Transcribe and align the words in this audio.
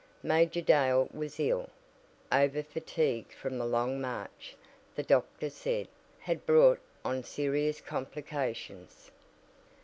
Major 0.23 0.61
Dale 0.61 1.07
was 1.13 1.39
ill. 1.39 1.69
Overfatigue 2.31 3.31
from 3.31 3.59
the 3.59 3.67
long 3.67 4.01
march, 4.01 4.55
the 4.95 5.03
doctor 5.03 5.51
said, 5.51 5.87
had 6.21 6.43
brought 6.43 6.79
on 7.05 7.23
serious 7.23 7.81
complications. 7.81 9.11